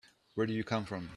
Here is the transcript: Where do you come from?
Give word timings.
Where 0.35 0.47
do 0.47 0.53
you 0.53 0.63
come 0.63 0.85
from? 0.85 1.09